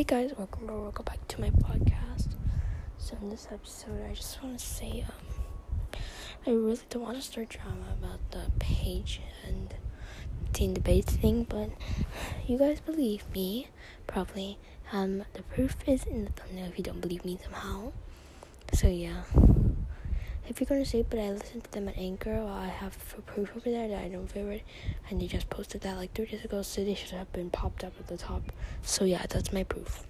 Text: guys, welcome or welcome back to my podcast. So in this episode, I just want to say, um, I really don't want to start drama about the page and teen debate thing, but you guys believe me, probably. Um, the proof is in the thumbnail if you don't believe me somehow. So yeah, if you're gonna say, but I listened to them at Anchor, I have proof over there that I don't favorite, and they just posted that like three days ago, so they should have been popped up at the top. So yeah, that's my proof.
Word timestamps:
guys, 0.00 0.32
welcome 0.36 0.68
or 0.68 0.80
welcome 0.80 1.04
back 1.04 1.28
to 1.28 1.40
my 1.40 1.50
podcast. 1.50 2.34
So 2.98 3.16
in 3.22 3.30
this 3.30 3.46
episode, 3.52 4.02
I 4.10 4.14
just 4.14 4.42
want 4.42 4.58
to 4.58 4.64
say, 4.64 5.04
um, 5.06 6.00
I 6.44 6.50
really 6.50 6.80
don't 6.90 7.02
want 7.02 7.16
to 7.18 7.22
start 7.22 7.50
drama 7.50 7.94
about 8.00 8.18
the 8.32 8.50
page 8.58 9.20
and 9.46 9.72
teen 10.52 10.74
debate 10.74 11.04
thing, 11.04 11.44
but 11.48 11.70
you 12.48 12.58
guys 12.58 12.80
believe 12.80 13.30
me, 13.32 13.68
probably. 14.08 14.58
Um, 14.90 15.22
the 15.34 15.42
proof 15.42 15.76
is 15.86 16.04
in 16.04 16.24
the 16.24 16.32
thumbnail 16.32 16.66
if 16.66 16.78
you 16.78 16.82
don't 16.82 17.00
believe 17.00 17.24
me 17.24 17.38
somehow. 17.40 17.92
So 18.74 18.88
yeah, 18.88 19.22
if 20.48 20.60
you're 20.60 20.66
gonna 20.66 20.84
say, 20.84 21.04
but 21.08 21.18
I 21.18 21.30
listened 21.30 21.64
to 21.64 21.72
them 21.72 21.88
at 21.88 21.96
Anchor, 21.96 22.44
I 22.48 22.66
have 22.66 22.96
proof 23.26 23.50
over 23.56 23.70
there 23.70 23.88
that 23.88 24.04
I 24.04 24.08
don't 24.08 24.26
favorite, 24.26 24.62
and 25.08 25.20
they 25.20 25.26
just 25.26 25.48
posted 25.50 25.82
that 25.82 25.96
like 25.96 26.12
three 26.14 26.26
days 26.26 26.44
ago, 26.44 26.62
so 26.62 26.84
they 26.84 26.94
should 26.94 27.10
have 27.10 27.32
been 27.32 27.50
popped 27.50 27.84
up 27.84 27.92
at 27.98 28.06
the 28.08 28.16
top. 28.16 28.42
So 28.82 29.04
yeah, 29.04 29.24
that's 29.28 29.52
my 29.52 29.64
proof. 29.64 30.06